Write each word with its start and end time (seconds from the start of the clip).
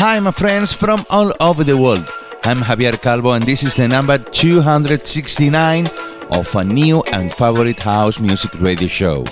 Hi, 0.00 0.18
my 0.18 0.30
friends 0.30 0.72
from 0.72 1.04
all 1.10 1.30
over 1.40 1.62
the 1.62 1.76
world. 1.76 2.08
I'm 2.44 2.60
Javier 2.60 2.98
Calvo, 3.02 3.32
and 3.32 3.44
this 3.44 3.62
is 3.62 3.74
the 3.74 3.86
number 3.86 4.16
269 4.16 5.86
of 6.30 6.56
a 6.56 6.64
new 6.64 7.02
and 7.12 7.30
favorite 7.30 7.80
house 7.80 8.18
music 8.18 8.58
radio 8.62 8.88
show. 8.88 9.26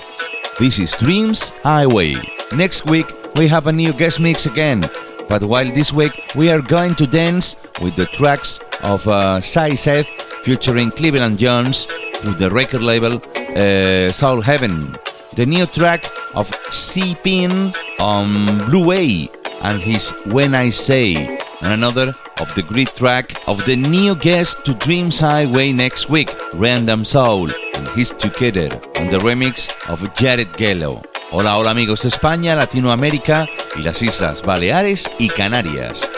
This 0.59 0.77
is 0.77 0.95
Dreams 0.99 1.49
Highway. 1.63 2.17
Next 2.51 2.85
week, 2.85 3.07
we 3.35 3.47
have 3.47 3.65
a 3.65 3.71
new 3.71 3.93
guest 3.93 4.19
mix 4.19 4.45
again, 4.45 4.85
but 5.27 5.41
while 5.41 5.65
this 5.73 5.91
week 5.91 6.13
we 6.35 6.51
are 6.51 6.61
going 6.61 6.93
to 7.01 7.07
dance 7.07 7.55
with 7.81 7.95
the 7.95 8.05
tracks 8.05 8.59
of 8.83 9.07
uh, 9.07 9.41
Seth 9.41 10.07
featuring 10.43 10.91
Cleveland 10.91 11.39
Jones 11.39 11.87
through 12.17 12.35
the 12.35 12.51
record 12.51 12.83
label 12.83 13.19
uh, 13.57 14.11
Soul 14.11 14.41
Heaven. 14.41 14.95
The 15.35 15.47
new 15.47 15.65
track 15.65 16.05
of 16.35 16.53
C 16.69 17.15
Pin 17.23 17.73
on 17.99 18.67
Blue 18.67 18.85
Way 18.85 19.29
and 19.61 19.81
his 19.81 20.11
When 20.25 20.55
I 20.55 20.69
Say, 20.69 21.37
and 21.61 21.73
another 21.73 22.13
of 22.39 22.53
the 22.55 22.63
great 22.63 22.95
track 22.95 23.41
of 23.47 23.65
the 23.65 23.75
new 23.75 24.15
guest 24.15 24.63
to 24.65 24.73
Dreams 24.73 25.19
Highway 25.19 25.73
next 25.73 26.09
week, 26.09 26.33
Random 26.53 27.03
Soul, 27.05 27.51
and 27.75 27.87
his 27.89 28.09
Together, 28.11 28.69
and 28.95 29.09
the 29.09 29.19
remix 29.19 29.69
of 29.89 30.01
Jared 30.13 30.49
Gello. 30.53 31.03
Hola, 31.31 31.57
hola 31.57 31.71
amigos 31.71 32.03
de 32.03 32.09
España, 32.09 32.55
Latinoamérica 32.55 33.47
y 33.75 33.83
las 33.83 34.01
Islas 34.01 34.41
Baleares 34.41 35.09
y 35.19 35.27
Canarias. 35.29 36.09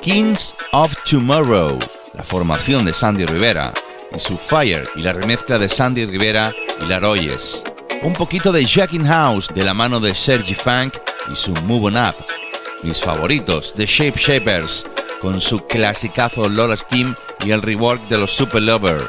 Kings 0.00 0.54
of 0.72 0.94
Tomorrow, 1.04 1.78
la 2.14 2.22
formación 2.22 2.84
de 2.84 2.94
Sandy 2.94 3.26
Rivera, 3.26 3.74
y 4.14 4.18
su 4.18 4.36
Fire 4.38 4.88
y 4.96 5.02
la 5.02 5.12
remezcla 5.12 5.58
de 5.58 5.68
Sandy 5.68 6.06
Rivera 6.06 6.54
y 6.80 6.86
Laroyes. 6.86 7.64
Un 8.02 8.12
poquito 8.12 8.52
de 8.52 8.64
Jacking 8.64 9.04
House 9.04 9.48
de 9.54 9.64
la 9.64 9.74
mano 9.74 9.98
de 10.00 10.14
Sergi 10.14 10.54
Funk 10.54 10.96
y 11.32 11.36
su 11.36 11.52
Move 11.64 11.86
On 11.86 11.96
Up. 11.96 12.43
Mis 12.84 13.00
favoritos, 13.00 13.72
The 13.72 13.86
Shape 13.86 14.18
Shapers, 14.18 14.86
con 15.22 15.40
su 15.40 15.66
clasicazo 15.66 16.50
Lola 16.50 16.76
Steam 16.76 17.14
y 17.42 17.52
el 17.52 17.62
rework 17.62 18.08
de 18.08 18.18
los 18.18 18.30
Super 18.30 18.62
Lover. 18.62 19.08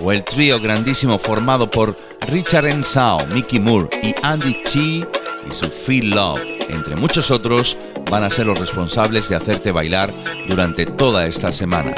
O 0.00 0.12
el 0.12 0.22
trío 0.22 0.60
grandísimo 0.60 1.18
formado 1.18 1.68
por 1.68 1.96
Richard 2.28 2.66
Ensao, 2.66 3.26
Mickey 3.26 3.58
Moore 3.58 3.88
y 4.00 4.14
Andy 4.22 4.62
Chi 4.62 5.04
y 5.50 5.52
su 5.52 5.66
Feel 5.66 6.10
Love, 6.10 6.40
entre 6.68 6.94
muchos 6.94 7.32
otros, 7.32 7.76
van 8.08 8.22
a 8.22 8.30
ser 8.30 8.46
los 8.46 8.60
responsables 8.60 9.28
de 9.28 9.34
hacerte 9.34 9.72
bailar 9.72 10.14
durante 10.46 10.86
toda 10.86 11.26
esta 11.26 11.52
semana. 11.52 11.94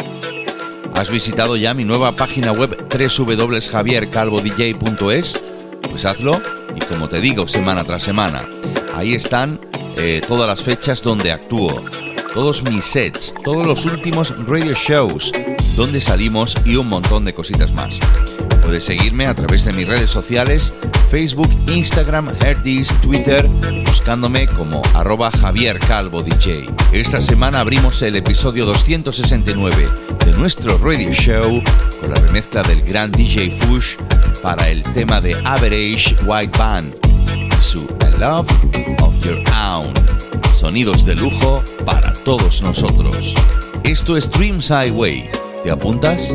¿Has 0.95 1.11
visitado 1.11 1.57
ya 1.57 1.75
mi 1.75 1.85
nueva 1.85 2.17
página 2.17 2.53
web 2.53 2.89
www.javiercalvodj.es? 2.89 5.43
Pues 5.83 6.07
hazlo 6.07 6.41
y 6.75 6.81
como 6.87 7.09
te 7.09 7.21
digo 7.21 7.49
semana 7.49 7.85
tras 7.85 8.03
semana, 8.03 8.49
ahí 8.95 9.15
están 9.15 9.61
eh, 9.97 10.21
todas 10.27 10.49
las 10.49 10.63
fechas 10.63 11.03
donde 11.03 11.33
actúo, 11.33 11.85
todos 12.35 12.63
mis 12.63 12.85
sets, 12.85 13.35
todos 13.45 13.67
los 13.67 13.87
últimos 13.87 14.35
radio 14.47 14.75
shows 14.75 15.33
donde 15.77 16.01
salimos 16.01 16.57
y 16.65 16.77
un 16.77 16.89
montón 16.89 17.25
de 17.25 17.35
cositas 17.35 17.73
más. 17.73 17.99
Puedes 18.69 18.85
seguirme 18.85 19.27
a 19.27 19.35
través 19.35 19.65
de 19.65 19.73
mis 19.73 19.89
redes 19.89 20.11
sociales, 20.11 20.75
Facebook, 21.11 21.49
Instagram, 21.69 22.37
Herdis, 22.45 22.89
Twitter, 23.01 23.49
buscándome 23.87 24.47
como 24.47 24.83
arroba 24.93 25.31
Javier 25.31 25.79
Calvo 25.79 26.23
DJ. 26.23 26.67
Esta 26.93 27.23
semana 27.23 27.61
abrimos 27.61 28.03
el 28.03 28.17
episodio 28.17 28.67
269 28.67 29.89
de 30.23 30.33
nuestro 30.33 30.77
radio 30.77 31.11
show 31.15 31.63
con 31.99 32.11
la 32.11 32.17
remezcla 32.17 32.63
del 32.63 32.83
gran 32.83 33.11
DJ 33.11 33.53
Fush 33.53 33.95
para 34.43 34.69
el 34.69 34.83
tema 34.93 35.23
de 35.23 35.35
Average 35.47 36.19
White 36.27 36.59
Band 36.59 36.95
su 37.63 37.89
Love 38.19 38.51
of 39.01 39.19
Your 39.25 39.43
Own. 39.73 39.95
Sonidos 40.61 41.07
de 41.07 41.15
lujo 41.15 41.65
para 41.87 42.13
todos 42.13 42.61
nosotros. 42.61 43.35
Esto 43.83 44.19
es 44.19 44.31
Dreams 44.31 44.69
Highway. 44.69 45.31
¿Te 45.65 45.71
apuntas? 45.71 46.35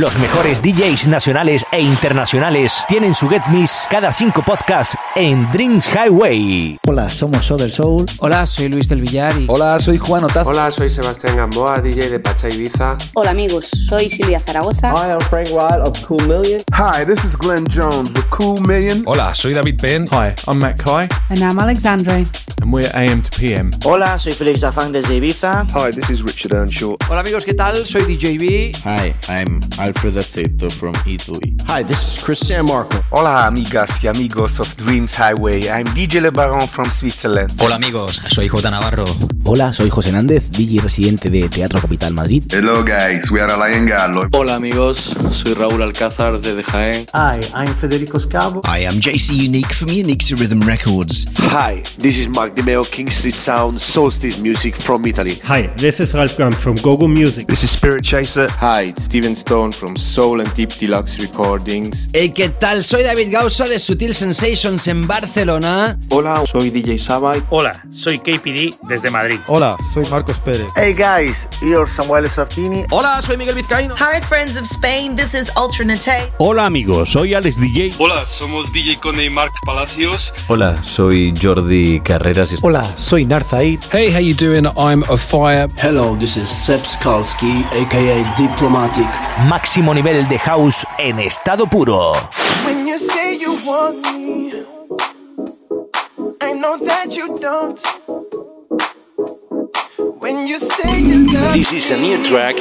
Los 0.00 0.18
mejores 0.18 0.60
DJs 0.60 1.06
nacionales 1.06 1.64
e 1.70 1.80
internacionales 1.80 2.82
tienen 2.88 3.14
su 3.14 3.28
Get 3.28 3.46
Miss 3.52 3.70
cada 3.88 4.10
cinco 4.10 4.42
podcasts 4.42 4.96
en 5.14 5.48
Dreams 5.52 5.86
Highway. 5.86 6.78
Hola, 6.84 7.08
somos 7.08 7.46
Soul 7.46 7.60
del 7.60 7.70
Soul. 7.70 8.06
Hola, 8.18 8.44
soy 8.44 8.70
Luis 8.70 8.88
del 8.88 9.00
Villar. 9.00 9.40
Y... 9.40 9.46
Hola, 9.48 9.78
soy 9.78 9.96
Juan 9.96 10.24
Otaz. 10.24 10.48
Hola, 10.48 10.68
soy 10.72 10.90
Sebastián 10.90 11.36
Gamboa, 11.36 11.80
DJ 11.80 12.10
de 12.10 12.18
Pacha 12.18 12.48
Ibiza. 12.48 12.98
Hola 13.14 13.30
amigos, 13.30 13.68
soy 13.68 14.10
Silvia 14.10 14.40
Zaragoza. 14.40 14.90
Hi, 14.90 15.12
I'm 15.12 15.20
Frank 15.28 15.50
Wild 15.52 15.86
of 15.86 16.04
Cool 16.04 16.26
Million. 16.26 16.60
Hi, 16.72 17.04
this 17.04 17.24
is 17.24 17.36
Glenn 17.36 17.64
Jones 17.68 18.12
with 18.14 18.28
Cool 18.30 18.60
Million. 18.62 19.04
Hola, 19.06 19.32
soy 19.32 19.54
David 19.54 19.78
Penn. 19.80 20.08
Hi, 20.10 20.34
I'm 20.48 20.58
Matt 20.58 20.82
Kai. 20.82 21.08
And 21.30 21.38
I'm 21.38 21.60
Alexandre. 21.60 22.24
And 22.60 22.72
we're 22.72 22.90
AM 22.94 23.22
to 23.22 23.30
PM. 23.38 23.70
Hola, 23.84 24.18
soy 24.18 24.32
Felix 24.32 24.60
Dafang 24.60 24.90
desde 24.90 25.14
Ibiza. 25.14 25.66
Hi, 25.72 25.92
this 25.92 26.10
is 26.10 26.24
Richard 26.24 26.52
Earnshaw. 26.52 26.96
Hola 27.08 27.20
amigos, 27.20 27.44
¿qué 27.44 27.54
tal? 27.54 27.86
Soy 27.86 28.02
DJ 28.02 28.38
B. 28.38 28.72
Hi, 28.84 29.14
I'm 29.28 29.60
Alfred 29.84 30.14
Aceto 30.14 30.72
from 30.72 30.94
Italy. 31.06 31.54
Hi, 31.66 31.82
this 31.82 32.16
is 32.16 32.24
Chris 32.24 32.38
San 32.38 32.64
Marco. 32.64 33.04
Hola 33.10 33.46
amigas 33.46 34.02
y 34.02 34.08
amigos 34.08 34.58
of 34.58 34.74
Dreams 34.78 35.14
Highway. 35.14 35.68
I'm 35.68 35.84
DJ 35.94 36.22
Le 36.22 36.30
Baron 36.30 36.66
from 36.66 36.90
Switzerland. 36.90 37.52
Hola 37.60 37.74
amigos, 37.74 38.18
soy 38.30 38.48
J 38.48 38.70
Navarro. 38.70 39.04
Hola, 39.44 39.74
soy 39.74 39.90
José 39.90 40.10
Nández, 40.10 40.50
DJ 40.50 40.80
residente 40.80 41.28
de 41.28 41.46
Teatro 41.50 41.78
Capital 41.78 42.14
Madrid. 42.14 42.44
Hello 42.50 42.82
guys, 42.82 43.30
we 43.30 43.42
are 43.42 43.52
Alain 43.52 43.84
Gallo. 43.84 44.26
Hola 44.32 44.54
amigos, 44.54 45.14
soy 45.32 45.52
Raúl 45.52 45.82
Alcázar 45.82 46.40
de 46.40 46.62
Jaén. 46.62 47.04
Hi, 47.12 47.40
I'm 47.54 47.74
Federico 47.74 48.18
Scavo. 48.18 48.62
I 48.64 48.86
am 48.86 48.98
JC 48.98 49.34
Unique 49.34 49.74
from 49.74 49.90
Unique 49.90 50.24
to 50.28 50.36
Rhythm 50.36 50.62
Records. 50.62 51.26
Hi, 51.50 51.82
this 51.98 52.16
is 52.16 52.26
Mark 52.26 52.54
Dimeo, 52.54 52.90
King 52.90 53.10
Street 53.10 53.34
Sound, 53.34 53.78
Solstice 53.82 54.38
Music 54.38 54.74
from 54.74 55.04
Italy. 55.04 55.34
Hi, 55.44 55.66
this 55.76 56.00
is 56.00 56.14
Ralph 56.14 56.34
Graham 56.38 56.52
from 56.52 56.76
Gogo 56.76 57.06
Music. 57.06 57.46
This 57.46 57.62
is 57.62 57.70
Spirit 57.70 58.02
Chaser. 58.02 58.48
Hi, 58.48 58.84
it's 58.84 59.04
Steven 59.04 59.34
Stone 59.34 59.73
from 59.74 59.96
Soul 59.96 60.40
and 60.40 60.52
Deep 60.54 60.70
Deluxe 60.78 61.18
Recordings. 61.18 62.08
Hey, 62.12 62.30
¿qué 62.30 62.48
tal? 62.48 62.82
Soy 62.84 63.02
David 63.02 63.32
Gausa 63.32 63.66
de 63.66 63.78
Sutil 63.78 64.14
Sensations 64.14 64.86
en 64.88 65.06
Barcelona. 65.06 65.98
Hola, 66.10 66.44
soy 66.46 66.70
DJ 66.70 66.98
Sabai. 66.98 67.42
Hola, 67.50 67.72
soy 67.90 68.18
KPD 68.18 68.76
desde 68.88 69.10
Madrid. 69.10 69.38
Hola, 69.46 69.76
soy 69.92 70.04
Marcos 70.10 70.38
Pérez. 70.40 70.66
Hey 70.76 70.92
guys, 70.92 71.48
you're 71.60 71.86
Samuel 71.86 72.28
Sartini. 72.28 72.84
Hola, 72.90 73.20
soy 73.22 73.36
Miguel 73.36 73.56
Vizcaíno. 73.56 73.94
Hi 73.98 74.20
friends 74.20 74.56
of 74.56 74.64
Spain, 74.64 75.16
this 75.16 75.34
is 75.34 75.50
Ultra 75.56 75.84
Nate. 75.84 76.32
Hola 76.38 76.66
amigos, 76.66 77.10
soy 77.10 77.34
Alex 77.34 77.56
DJ. 77.58 77.94
Hola, 77.98 78.24
somos 78.26 78.72
DJ 78.72 78.98
Cone 79.00 79.24
y 79.24 79.30
Mark 79.30 79.52
Palacios. 79.64 80.32
Hola, 80.48 80.82
soy 80.84 81.34
Jordi 81.40 82.00
Carreras. 82.00 82.54
Hola, 82.62 82.96
soy 82.96 83.24
Narzaid. 83.24 83.80
Hey, 83.92 84.10
how 84.12 84.20
you 84.20 84.34
doing? 84.34 84.66
I'm 84.76 85.02
a 85.10 85.16
fire. 85.16 85.68
Hello, 85.82 86.16
this 86.16 86.36
is 86.36 86.48
Seb 86.48 86.80
Skalski, 86.80 87.64
aka 87.72 88.24
Diplomatic. 88.36 89.06
Máximo 89.64 89.94
nivel 89.94 90.28
de 90.28 90.38
house 90.38 90.86
en 90.98 91.18
estado 91.20 91.66
puro. 91.66 92.12
When 92.66 92.86
you 92.86 92.98
say 92.98 93.38
you 93.38 93.56
want 93.64 93.96
me, 94.12 94.52
I 96.42 96.52
know 96.52 96.76
that 96.76 97.16
you 97.16 97.38
don't. 97.38 97.80
When 100.20 100.46
you 100.46 100.58
say 100.58 101.00
you 101.00 101.32
love 101.32 101.54
This 101.54 101.72
is 101.72 101.90
a 101.92 101.96
new 101.96 102.22
track 102.28 102.56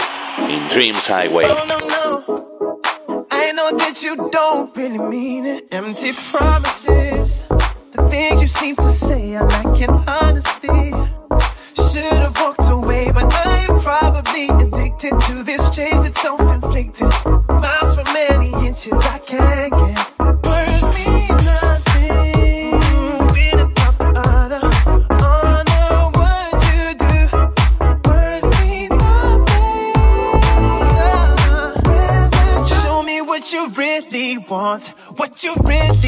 in 0.47 0.65
Dreams 0.69 1.05
Highway. 1.05 1.43
Oh, 1.45 1.65
no, 1.67 1.77
no. 1.77 3.25
I 3.29 3.51
know 3.51 3.77
that 3.77 4.01
you 4.01 4.29
don't 4.31 4.73
really 4.77 4.97
mean 4.97 5.45
it. 5.45 5.73
Empty 5.73 6.13
promises. 6.31 7.43
The 7.91 8.07
things 8.09 8.41
you 8.41 8.47
seem 8.47 8.77
to 8.77 8.89
say, 8.89 9.35
I 9.35 9.41
lack 9.41 9.81
in 9.81 9.89
honesty. 10.07 10.93
Should've 11.75 12.39
walked 12.39 12.62
away, 13.03 13.11
but 13.13 13.33
I'm 13.35 13.79
probably 13.79 14.47
addicted 14.49 15.19
to 15.27 15.43
this 15.43 15.69
chase. 15.75 16.05
It's 16.07 16.21
self-inflicted. 16.21 17.11
Miles 17.49 17.95
from 17.95 18.05
many 18.13 18.51
inches, 18.67 18.93
I 18.93 19.19
can't 19.19 19.71
get. 19.71 20.19
Words 20.19 20.83
mean 20.95 21.27
nothing 21.43 22.71
without 23.33 23.97
the 23.97 24.09
other. 24.15 24.61
Honor 25.23 26.11
what 26.17 26.53
you 26.69 26.83
do. 27.03 27.17
Words 28.09 28.47
mean 28.59 28.89
nothing. 28.89 29.93
Where's 31.85 32.29
the 32.31 32.65
Show 32.65 33.03
me 33.03 33.21
what 33.21 33.51
you 33.51 33.69
really 33.69 34.37
want. 34.49 34.87
What 35.17 35.43
you 35.43 35.55
really 35.63 36.02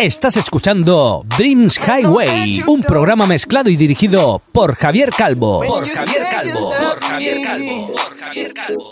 Estás 0.00 0.38
escuchando 0.38 1.26
Dreams 1.36 1.78
Highway, 1.78 2.62
un 2.66 2.80
programa 2.80 3.26
mezclado 3.26 3.68
y 3.68 3.76
dirigido 3.76 4.40
por 4.50 4.74
Javier 4.74 5.10
Calvo. 5.10 5.62
Por 5.62 5.86
Javier 5.86 6.22
Calvo. 6.30 6.70
Por 6.70 7.00
Javier 7.00 7.42
Calvo. 7.42 7.92
Por 7.92 8.18
Javier 8.18 8.54
Calvo. 8.54 8.90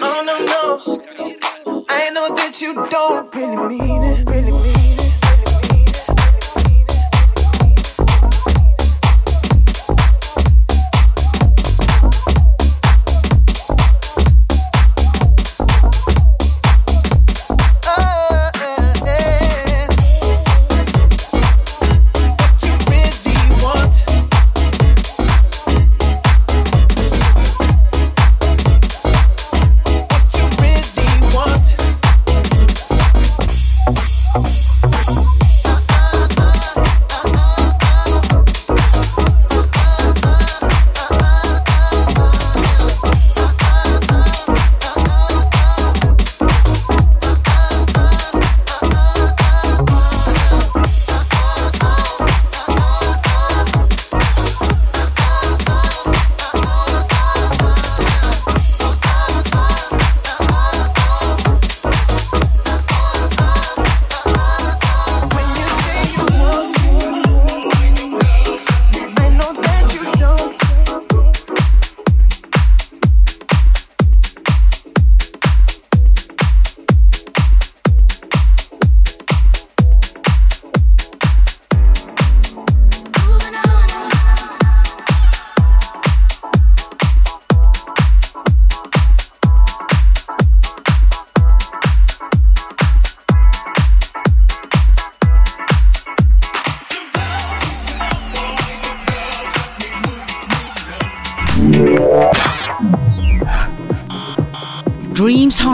Oh 0.00 0.22
no 0.22 0.38
no. 0.40 1.86
I 1.88 2.10
know 2.12 2.28
that 2.36 2.60
you 2.60 2.74
don't 2.90 3.34
really 3.34 3.56
mean 3.56 4.02
it. 4.04 4.59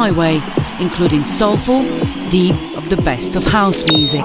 Dreams 0.07 0.17
Highway, 0.17 0.41
including 0.81 1.25
soulful, 1.25 1.83
deep 2.31 2.57
of 2.77 2.89
the 2.89 2.97
best 2.97 3.35
of 3.37 3.45
house 3.45 3.91
music. 3.91 4.25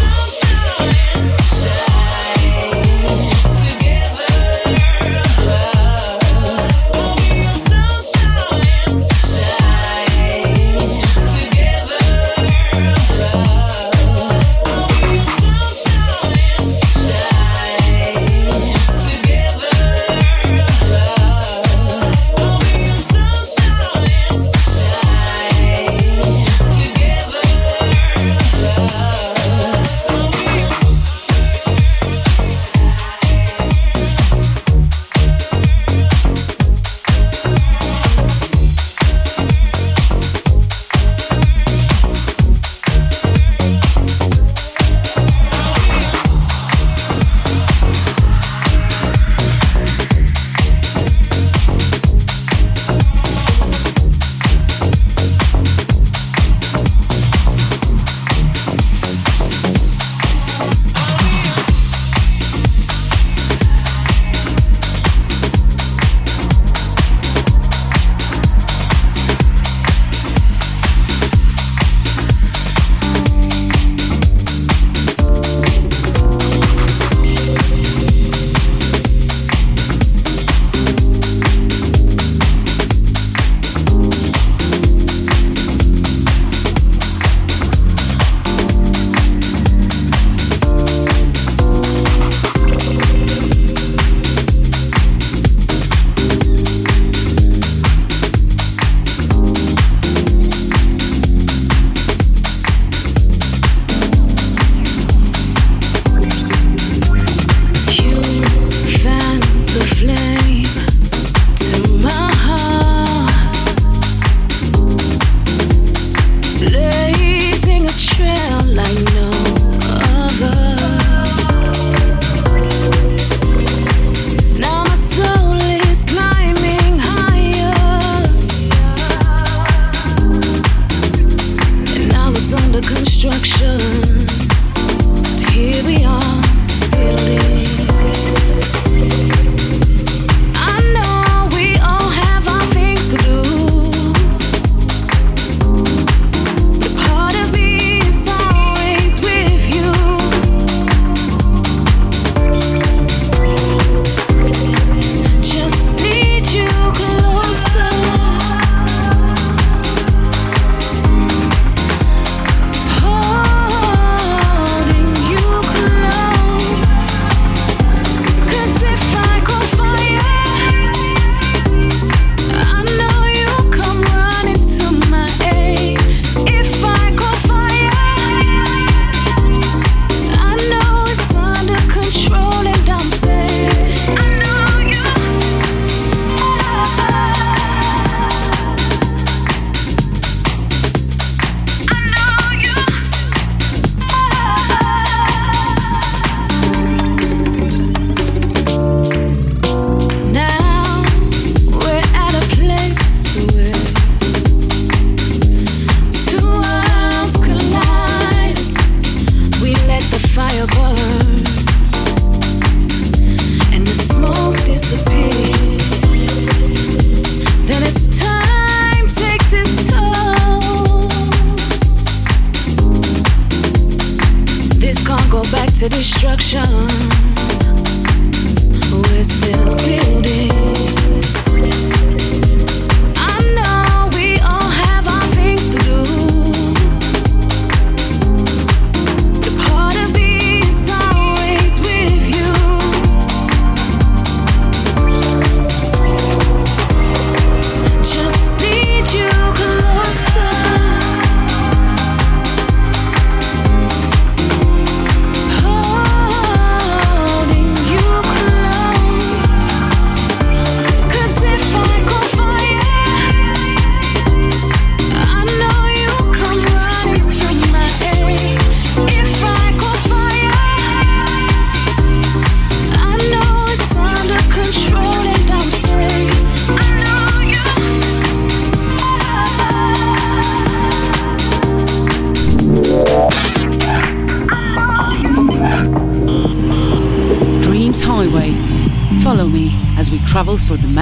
destruction. 225.88 227.07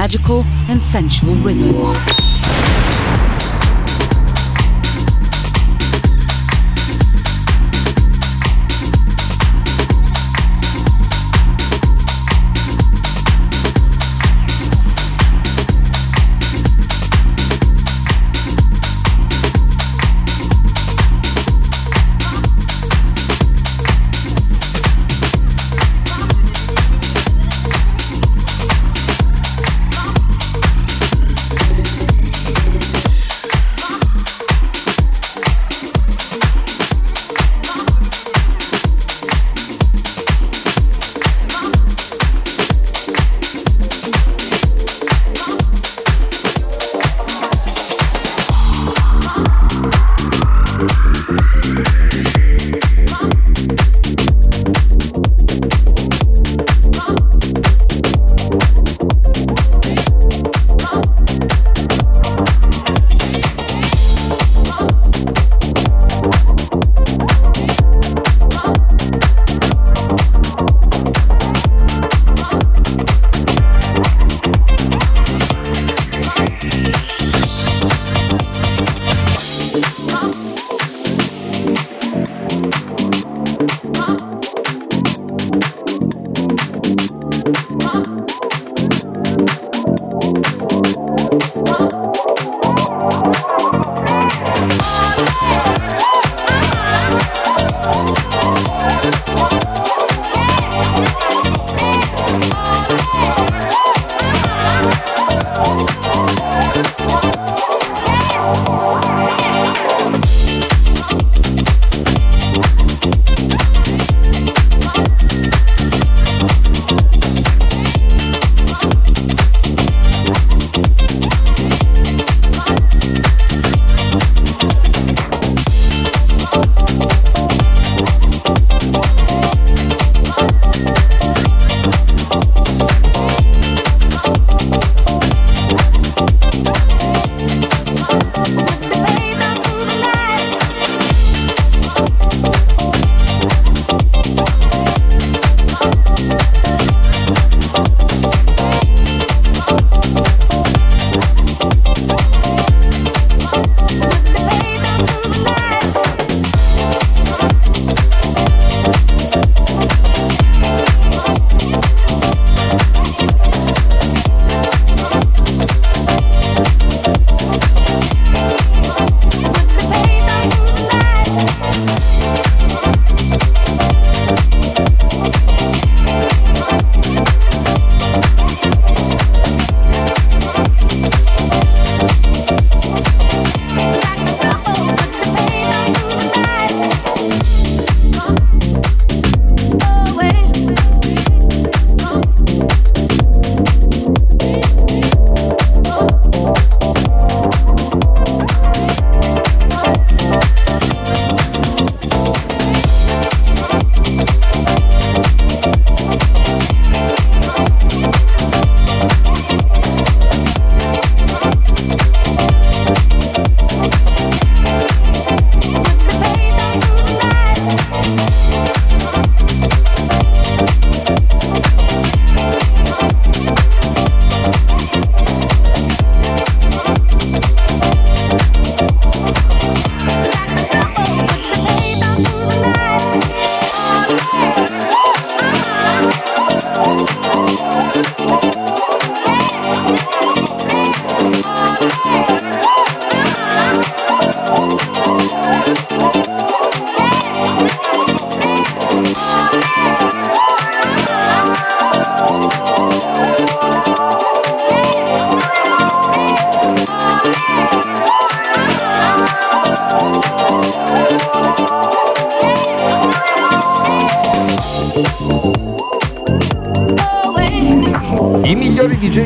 Magical 0.06 0.44
and 0.68 0.80
sensual 0.80 1.34
rhythms. 1.42 2.15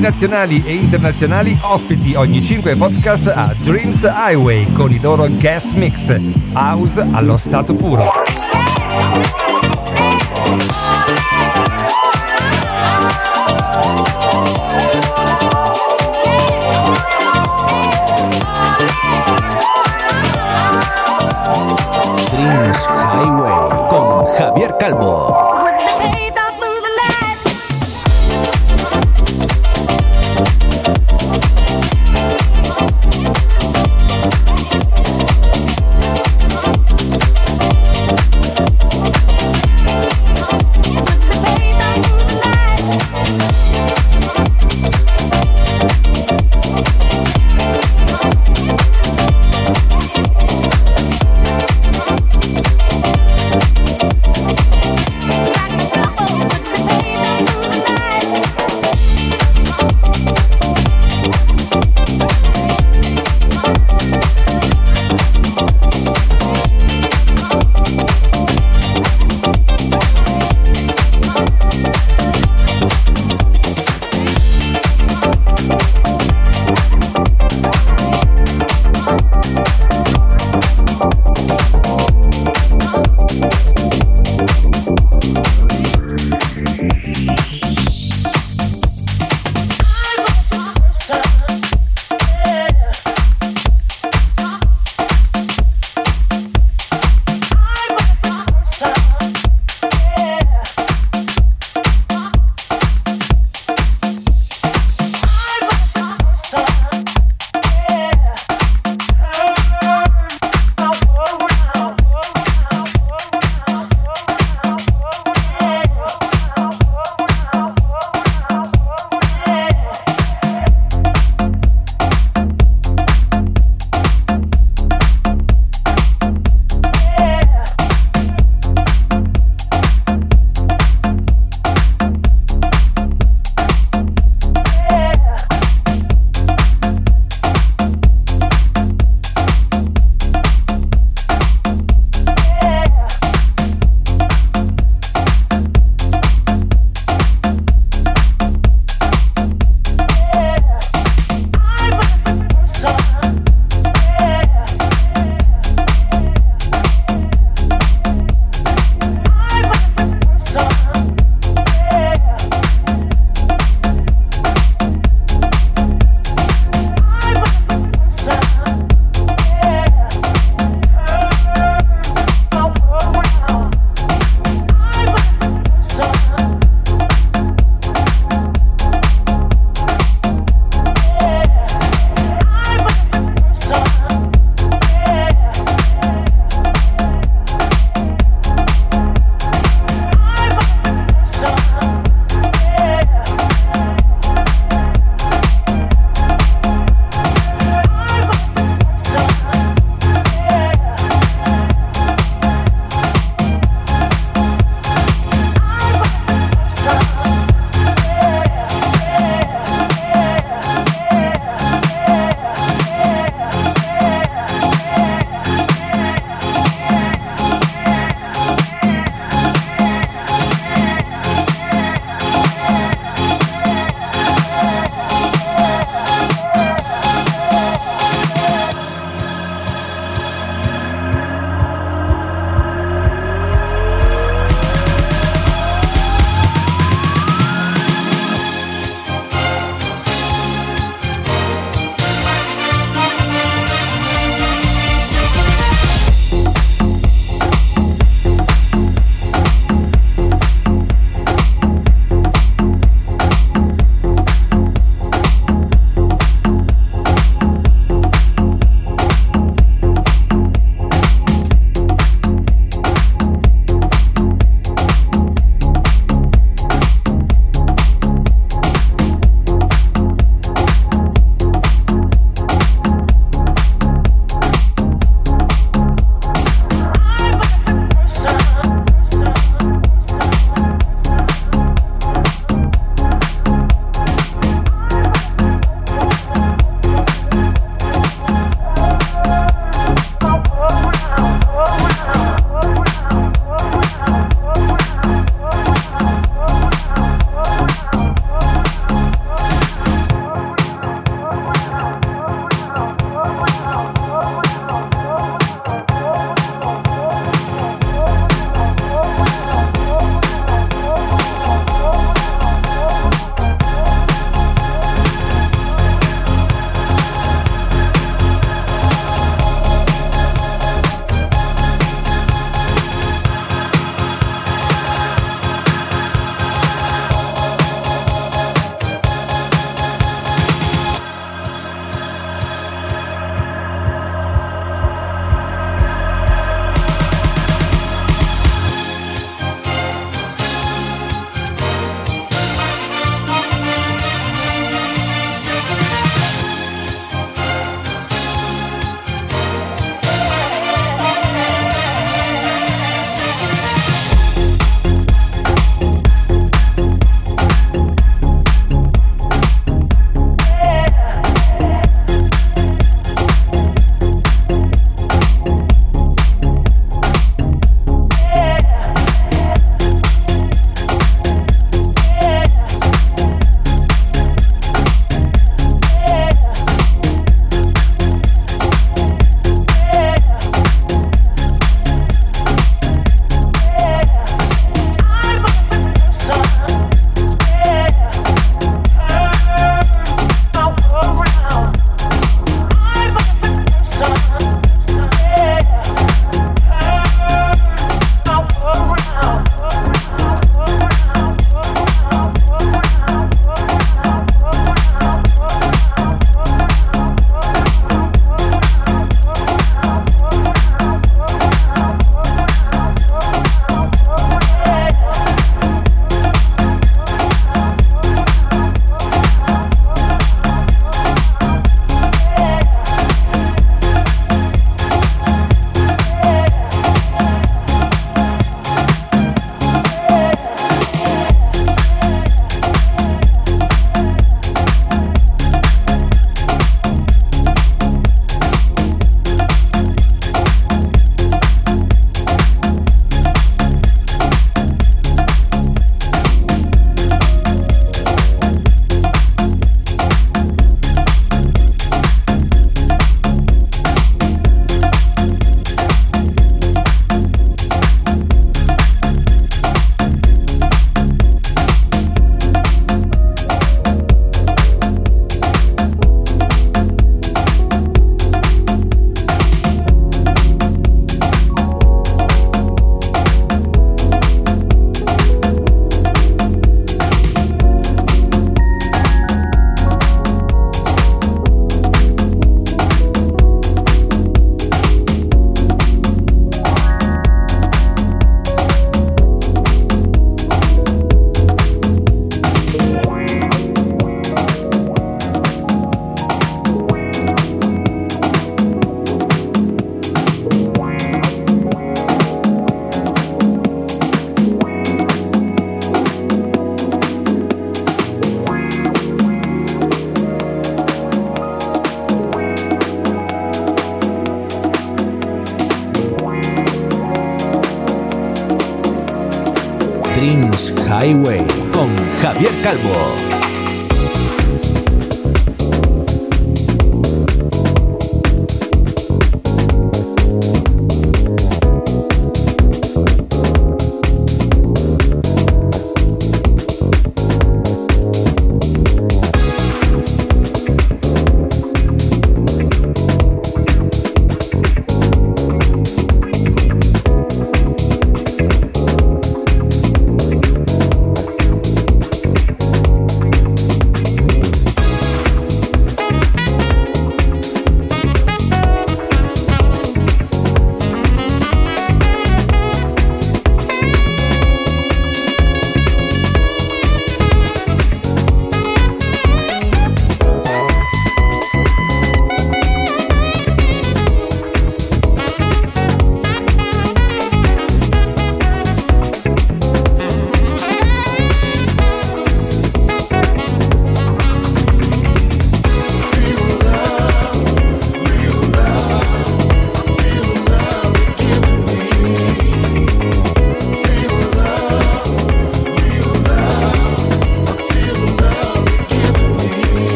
Nazionali 0.00 0.62
e 0.66 0.74
internazionali 0.74 1.56
ospiti 1.62 2.14
ogni 2.14 2.42
5 2.42 2.74
podcast 2.74 3.26
a 3.28 3.54
Dreams 3.56 4.02
Highway 4.02 4.72
con 4.72 4.90
i 4.90 4.98
loro 5.00 5.28
guest 5.28 5.72
mix 5.74 6.14
house 6.52 7.00
allo 7.12 7.36
stato 7.36 7.74
puro. 7.74 8.04
Dreams 22.30 22.86
Highway 22.86 23.86
con 23.88 24.24
Javier 24.36 24.74
Calvo. 24.76 25.33